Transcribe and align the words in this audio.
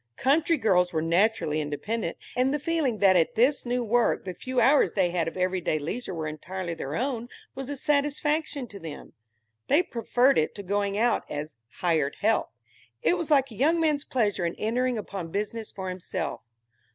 Country 0.17 0.57
girls 0.57 0.91
were 0.91 1.03
naturally 1.03 1.61
independent, 1.61 2.17
and 2.35 2.51
the 2.51 2.57
feeling 2.59 2.97
that 2.97 3.15
at 3.15 3.35
this 3.35 3.67
new 3.67 3.83
work 3.83 4.25
the 4.25 4.33
few 4.33 4.59
hours 4.59 4.93
they 4.93 5.11
had 5.11 5.27
of 5.27 5.37
every 5.37 5.61
day 5.61 5.77
leisure 5.77 6.11
were 6.15 6.25
entirely 6.27 6.73
their 6.73 6.95
own 6.95 7.29
was 7.53 7.69
a 7.69 7.75
satisfaction 7.75 8.65
to 8.69 8.79
them. 8.79 9.13
They 9.67 9.83
preferred 9.83 10.39
it 10.39 10.55
to 10.55 10.63
going 10.63 10.97
out 10.97 11.29
as 11.29 11.55
"hired 11.81 12.15
help." 12.21 12.49
It 13.03 13.15
was 13.15 13.29
like 13.29 13.51
a 13.51 13.55
young 13.55 13.79
man's 13.79 14.03
pleasure 14.03 14.43
in 14.43 14.55
entering 14.55 14.97
upon 14.97 15.29
business 15.29 15.71
for 15.71 15.89
himself. 15.89 16.41